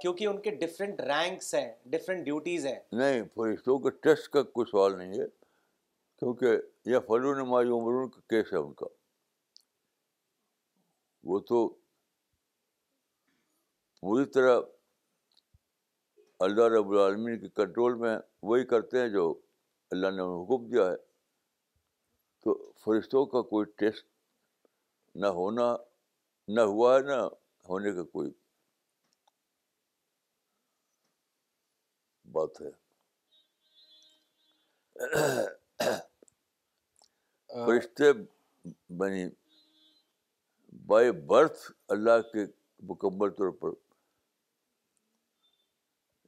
[0.00, 4.70] کیونکہ ان کے ڈفرینٹ رینکس ہیں ڈفرینٹ ڈیوٹیز ہیں نہیں فرشتوں کے ٹیسٹ کا کوئی
[4.70, 5.26] سوال نہیں ہے
[6.18, 6.56] کیونکہ
[6.90, 8.86] یہ فلون عمر عمرون کا کیس ہے ان کا
[11.30, 11.68] وہ تو
[14.00, 14.60] پوری طرح
[16.46, 18.16] اللہ رب العالمین کے کنٹرول میں
[18.50, 19.26] وہی کرتے ہیں جو
[19.90, 20.96] اللہ نے حکم دیا ہے
[22.44, 24.06] تو فرشتوں کا کوئی ٹیسٹ
[25.22, 25.74] نہ ہونا
[26.54, 27.20] نہ ہوا ہے نہ
[27.68, 28.30] ہونے کا کوئی
[32.32, 32.78] بات ہے
[37.66, 38.12] فرشتے
[38.98, 39.24] بنی
[40.88, 42.44] بائی برتھ اللہ کے
[42.88, 43.70] مکمل طور پر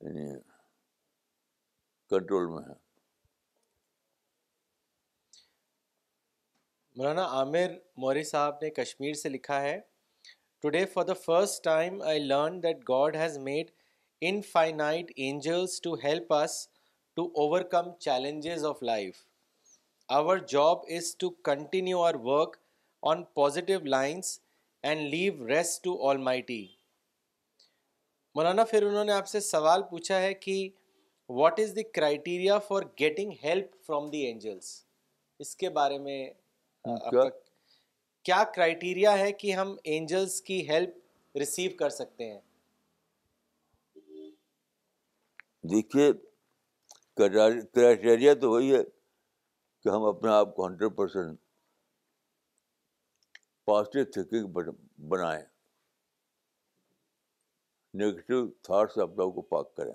[0.05, 0.31] یعنی
[2.11, 2.81] کنٹرول میں ہے
[6.97, 7.75] مولانا عامر
[8.05, 9.79] موری صاحب نے کشمیر سے لکھا ہے
[10.63, 13.71] today for the first time I learn that God has made
[14.29, 16.53] infinite angels to help us
[17.17, 17.23] to
[17.71, 19.17] overcome challenges of life
[20.17, 22.57] our job is to continue our work
[23.13, 24.39] on positive lines
[24.89, 25.97] and leave rest to
[26.51, 26.63] almighty
[28.35, 30.55] مولانا پھر انہوں نے آپ سے سوال پوچھا ہے کہ
[31.41, 34.71] what is the criteria for getting help from the angels
[35.41, 36.25] اس کے بارے میں
[38.25, 42.41] کیا کرائیٹیریا ہے کہ ہم اینجلس کی ہیلپ ریسیو کر سکتے ہیں
[45.71, 46.05] دیکھیے
[47.17, 48.79] کرائٹیریا تو وہی ہے
[49.83, 51.39] کہ ہم اپنے آپ کو ہنڈریڈ پرسینٹ
[53.67, 54.47] پازیٹیو تھینکنگ
[55.09, 55.45] بنائیں
[58.01, 59.95] نگیٹو تھاٹس اپنے آپ کو پاک کریں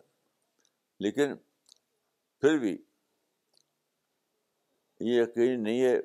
[1.03, 1.35] لیکن
[2.41, 2.77] پھر بھی
[5.09, 5.97] یہ یقین نہیں ہے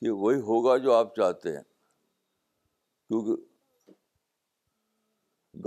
[0.00, 1.62] کہ وہی ہوگا جو آپ چاہتے ہیں
[3.08, 3.32] کیونکہ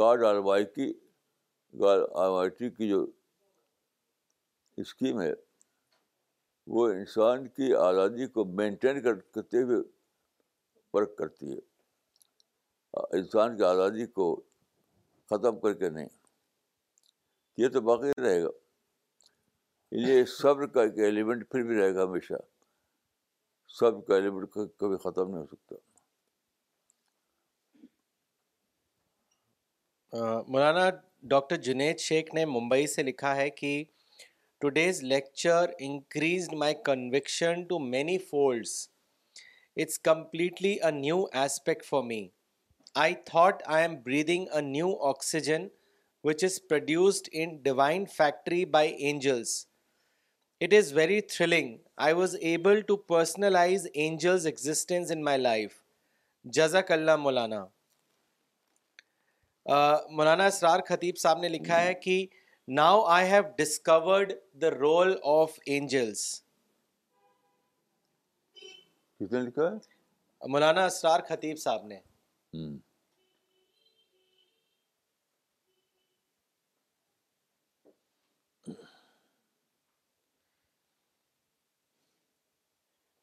[0.04, 0.86] آر آلوائی کی
[1.88, 2.02] آئی
[2.40, 3.06] آئی ٹی کی جو
[4.82, 5.32] اسکیم ہے
[6.72, 9.80] وہ انسان کی آزادی کو مینٹین کرتے ہوئے
[10.94, 14.36] ورک کرتی ہے انسان کی آزادی کو
[15.30, 16.08] ختم کر کے نہیں
[17.58, 18.50] یہ تو باقی رہے گا
[20.08, 22.34] یہ صبر کا ایک ایلیمنٹ پھر بھی رہے گا ہمیشہ
[23.80, 25.76] صبر کا ایلیمنٹ کبھی ختم نہیں ہو سکتا
[30.52, 30.90] مولانا
[31.28, 33.84] ڈاکٹر جنید شیخ نے ممبئی سے لکھا ہے کہ
[34.62, 38.76] today's lecture increased my conviction to many folds
[39.82, 42.28] it's completely a new aspect for me
[43.02, 45.68] I thought I am breathing a new oxygen
[46.24, 49.66] which is produced in divine factory by angels
[50.62, 55.74] it is very thrilling I was able to personalize angels existence in my life
[56.54, 57.64] جزاک اللہ مولانا
[59.72, 62.14] مولانا اسرار خطیب صاحب نے لکھا ہے کہ
[62.78, 66.22] now I have discovered the role of angels
[70.52, 72.00] مولانا اسرار خطیب صاحب نے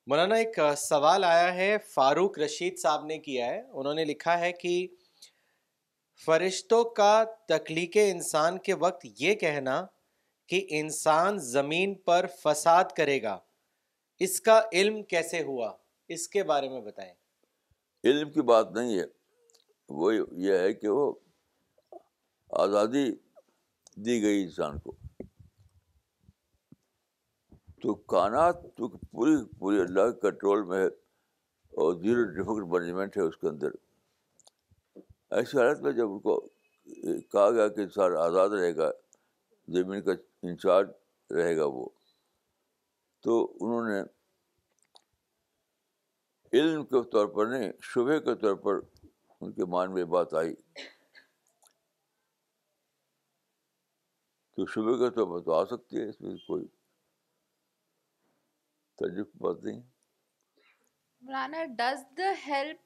[0.09, 4.53] مولانا ایک سوال آیا ہے فاروق رشید صاحب نے کیا ہے انہوں نے لکھا ہے
[4.61, 4.77] کہ
[6.25, 7.15] فرشتوں کا
[7.49, 9.85] تخلیق انسان کے وقت یہ کہنا
[10.49, 13.39] کہ انسان زمین پر فساد کرے گا
[14.27, 15.73] اس کا علم کیسے ہوا
[16.15, 17.13] اس کے بارے میں بتائیں
[18.11, 19.05] علم کی بات نہیں ہے
[20.01, 21.13] وہ یہ ہے کہ وہ
[22.65, 23.05] آزادی
[24.05, 24.95] دی گئی انسان کو
[27.83, 30.87] تو کانات پوری پوری اللہ کنٹرول میں ہے
[31.85, 33.71] اور زیرو ڈفکل مینجمنٹ ہے اس کے اندر
[35.35, 36.39] ایسی حالت میں جب ان کو
[37.33, 38.91] کہا گیا کہ انسان آزاد رہے گا
[39.75, 40.13] زمین کا
[40.49, 40.91] انچارج
[41.37, 41.87] رہے گا وہ
[43.25, 44.01] تو انہوں نے
[46.59, 48.81] علم کے طور پر نہیں شبہ کے طور پر
[49.41, 50.55] ان کے مان میں بات آئی
[54.57, 56.65] تو شبہ کے طور پر تو آ سکتی ہے اس میں کوئی
[59.03, 59.81] تجرب بات نہیں
[61.27, 62.86] مولانا ڈز دا ہیلپ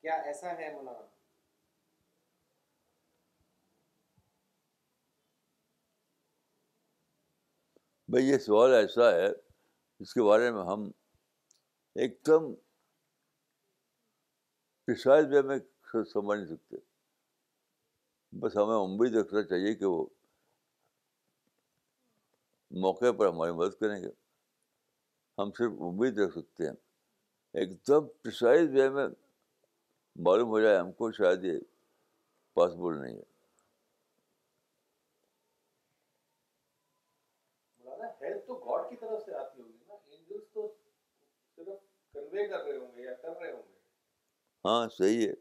[0.00, 1.04] کیا ایسا ہے مولانا
[8.10, 9.28] بھائی یہ سوال ایسا ہے
[10.00, 10.90] جس کے بارے میں ہم
[12.04, 12.52] ایک دم
[15.02, 16.76] شاید بھی ہمیں سمجھ نہیں سکتے
[18.40, 20.04] بس ہمیں امید رکھنا چاہیے کہ وہ
[22.84, 24.08] موقع پر ہماری مدد کریں گے
[25.38, 26.74] ہم صرف امید رکھ سکتے ہیں
[27.60, 29.06] ایک دم پرسائز وے میں
[30.24, 31.58] معلوم ہو جائے ہم کو شاید یہ
[32.54, 33.24] پاسبل نہیں ہے
[44.64, 45.32] ہاں صحیح ہے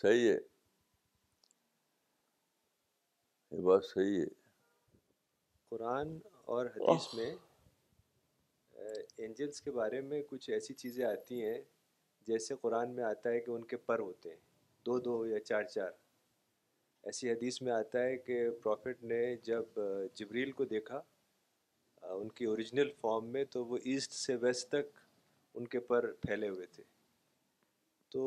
[0.00, 0.36] صحیح ہے
[3.50, 4.24] یہ بات صحیح ہے
[5.70, 6.16] قرآن
[6.54, 7.30] اور حدیث میں
[9.26, 11.60] انجلس کے بارے میں کچھ ایسی چیزیں آتی ہیں
[12.26, 14.36] جیسے قرآن میں آتا ہے کہ ان کے پر ہوتے ہیں
[14.86, 15.90] دو دو یا چار چار
[17.10, 19.80] ایسی حدیث میں آتا ہے کہ پروفٹ نے جب
[20.16, 21.00] جبریل کو دیکھا
[22.20, 24.98] ان کی اوریجنل فارم میں تو وہ ایسٹ سے ویسٹ تک
[25.54, 26.82] ان کے پر پھیلے ہوئے تھے
[28.12, 28.22] تو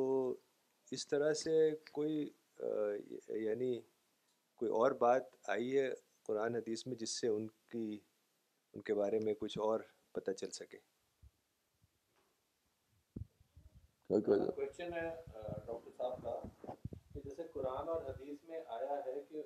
[0.97, 1.55] اس طرح سے
[1.91, 2.17] کوئی
[3.43, 3.79] یعنی
[4.59, 5.89] کوئی اور بات آئی ہے
[6.27, 7.97] قرآن حدیث میں جس سے ان کی
[8.73, 9.79] ان کے بارے میں کچھ اور
[10.13, 10.77] پتہ چل سکے
[14.07, 15.09] کوشچن ہے
[15.65, 16.31] ڈاکٹر صاحب کا
[17.13, 19.39] کہ جیسے قرآن اور حدیث میں آیا ہے کہ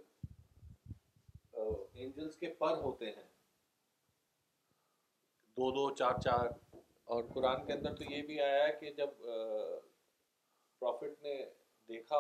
[2.00, 3.28] اینجلس کے پر ہوتے ہیں
[5.58, 6.46] دو دو چار چار
[7.14, 11.36] اور قرآن کے اندر تو یہ بھی آیا ہے کہ جب پروفٹ نے
[11.90, 12.18] دیکھا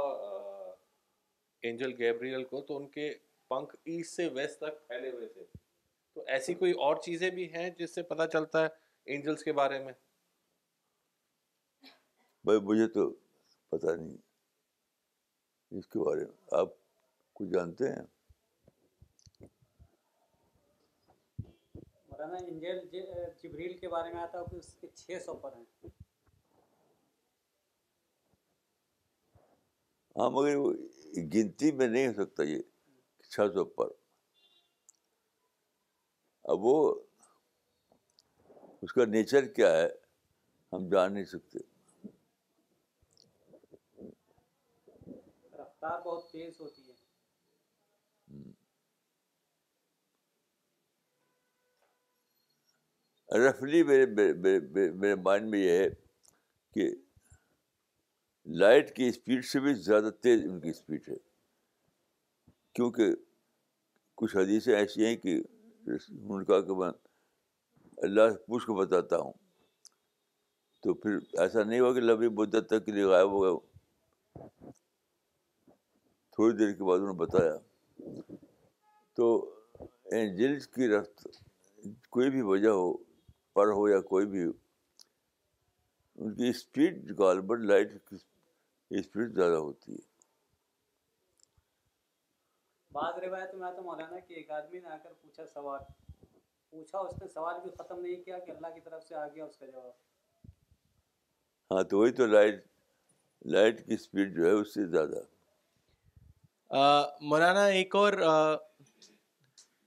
[1.67, 3.05] اینجل گیبریل کو تو ان کے
[3.49, 5.43] پنکھ ایسٹ سے ویسٹ تک پھیلے ہوئے تھے
[6.13, 8.67] تو ایسی کوئی اور چیزیں بھی ہیں جس سے پتہ چلتا ہے
[9.13, 9.93] اینجلس کے بارے میں
[12.45, 13.09] بھائی مجھے تو
[13.69, 14.15] پتا نہیں
[15.77, 16.67] اس کے بارے میں آپ
[17.35, 18.05] کچھ جانتے ہیں
[30.17, 30.71] ہاں مگر وہ
[31.33, 32.61] گنتی میں نہیں ہو سکتا یہ
[33.31, 33.91] چھ سو پر
[36.51, 36.77] اب وہ
[38.81, 39.87] اس کا نیچر کیا ہے
[40.73, 41.59] ہم جان نہیں سکتے
[45.83, 46.41] ہوتی
[55.67, 55.87] ہے
[56.73, 56.89] کہ
[58.59, 61.15] لائٹ کی اسپیڈ سے بھی زیادہ تیز ان کی اسپیڈ ہے
[62.75, 63.13] کیونکہ
[64.17, 65.41] کچھ حدیثیں ایسی ہیں کہ
[65.87, 66.89] ان کا کہ میں
[68.07, 69.31] اللہ سے پوچھ کو بتاتا ہوں
[70.83, 74.67] تو پھر ایسا نہیں ہوا کہ لمبی مدت تک کے لیے غائب ہو گئے
[76.39, 77.55] تھوڑی دیر کے بعد انہوں نے بتایا
[79.15, 79.25] تو
[80.17, 81.25] اینجلس کی رفت
[82.15, 82.91] کوئی بھی وجہ ہو
[83.53, 84.51] پر ہو یا کوئی بھی ہو
[86.23, 88.15] ان کی اسپیڈ غالباً لائٹ کی
[88.99, 90.07] اسپیڈ زیادہ ہوتی ہے
[92.97, 95.81] بعض روایت میں آتا مولانا کہ ایک آدمی نے آ کر پوچھا سوال
[96.69, 99.45] پوچھا اس نے سوال بھی ختم نہیں کیا کہ اللہ کی طرف سے آ گیا
[99.45, 99.91] اس کا جواب
[101.75, 102.63] ہاں تو وہی تو لائٹ
[103.57, 105.37] لائٹ کی اسپیڈ جو ہے اس سے زیادہ ہے
[106.71, 108.13] مولانا ایک اور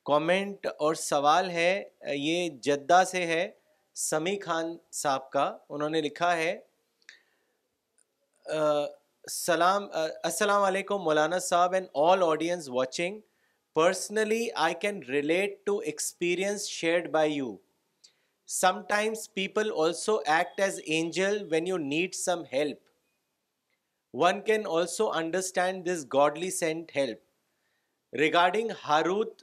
[0.07, 1.83] کامنٹ اور سوال ہے
[2.15, 3.47] یہ جدہ سے ہے
[4.09, 6.57] سمی خان صاحب کا انہوں نے لکھا ہے
[9.31, 9.87] سلام
[10.25, 13.21] السلام علیکم مولانا صاحب and all audience watching
[13.75, 17.57] personally I can relate to experience shared by you
[18.89, 22.91] sometimes people also act as angel when you need some help
[24.13, 27.21] one can also understand this godly sent help.
[28.13, 29.43] Regarding Harut,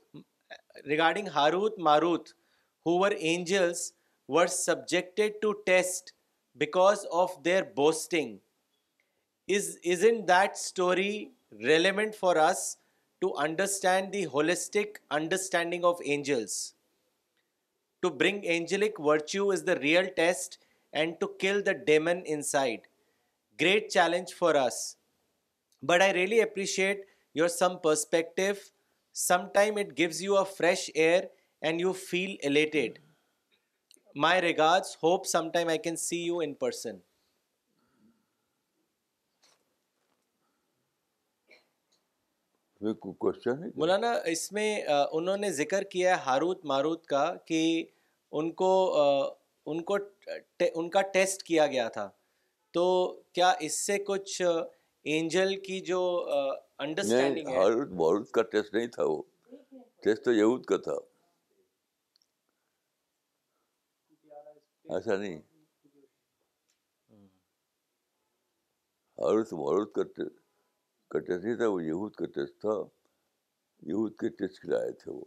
[1.80, 2.34] Marut,
[2.86, 3.92] who were angels,
[4.28, 6.14] were subjected to test
[6.58, 8.40] because of their boasting.
[9.48, 12.78] Isn't that story relevant for us
[13.22, 16.76] to understand the holistic understanding of angels?
[18.04, 20.60] To bring angelic virtue is the real test
[20.94, 22.82] and to kill the demon inside.
[23.62, 24.76] Great challenge for us
[25.88, 26.99] but I really appreciate
[27.36, 28.51] your some perspective
[29.97, 31.24] gives you a fresh air
[31.62, 32.99] and you feel elated
[34.43, 36.97] regard hope sometime I can see you in person
[43.76, 44.76] مولانا اس میں
[45.12, 47.62] انہوں نے ذکر کیا ہے Harut Marut کا کہ
[48.32, 48.45] ان
[49.66, 49.97] ان کو
[50.93, 52.10] کا ٹیسٹ کیا گیا تھا
[52.74, 52.84] تو
[53.34, 54.42] کیا اس سے کچھ
[55.12, 56.02] اینجل کی جو
[56.86, 59.22] انڈرسٹینڈنگ ہے ہارود بارود کا ٹیسٹ نہیں تھا وہ
[60.04, 60.96] ٹیسٹ تو یہود کا تھا
[64.98, 65.40] ایسا نہیں
[69.24, 70.04] ہارود بارود کا
[71.14, 72.80] کا ٹیسٹ نہیں تھا وہ یہود کا ٹیسٹ تھا
[73.90, 75.24] یہود کے ٹیسٹ کے لائے تھے وہ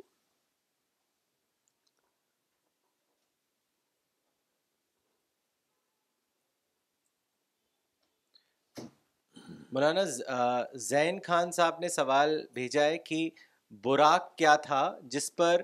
[9.74, 10.02] مولانا
[10.88, 13.20] زین خان صاحب نے سوال بھیجا ہے کہ
[13.84, 14.80] براک کیا تھا
[15.14, 15.62] جس پر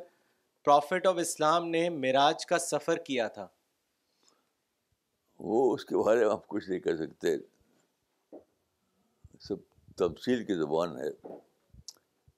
[0.65, 3.47] پروفیٹ آف اسلام نے میراج کا سفر کیا تھا
[5.49, 7.35] وہ اس کے بارے میں آپ کچھ نہیں کر سکتے
[9.49, 9.61] سب
[9.99, 11.11] تمثیل کی زبان ہے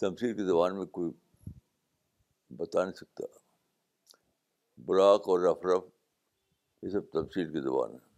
[0.07, 1.11] تمثیل کی زبان میں کوئی
[2.57, 3.27] بتا نہیں سکتا
[4.89, 5.85] براق اور رف رف
[6.85, 8.09] یہ سب تفصیل کی زبان ہے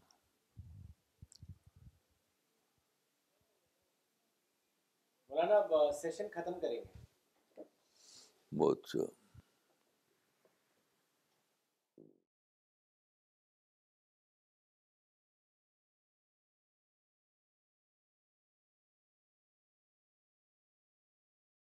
[5.35, 7.63] مولانا سیشن ختم کریں گے
[8.59, 9.22] بہت اچھا